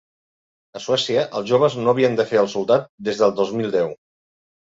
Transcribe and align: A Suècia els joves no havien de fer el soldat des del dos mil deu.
A 0.79 0.79
Suècia 0.83 1.25
els 1.39 1.51
joves 1.51 1.75
no 1.81 1.93
havien 1.93 2.17
de 2.19 2.25
fer 2.31 2.41
el 2.43 2.49
soldat 2.53 2.89
des 3.09 3.21
del 3.23 3.35
dos 3.41 3.51
mil 3.59 3.69
deu. 3.79 3.93